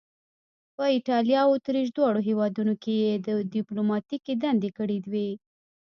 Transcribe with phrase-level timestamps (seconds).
[0.75, 3.13] په ایټالیا او اتریش دواړو هیوادونو کې یې
[3.55, 5.29] دیپلوماتیکې دندې کړې وې.